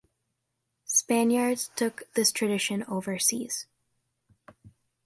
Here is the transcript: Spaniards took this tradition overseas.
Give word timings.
Spaniards 0.87 1.69
took 1.75 2.11
this 2.15 2.31
tradition 2.31 2.81
overseas. 2.87 3.67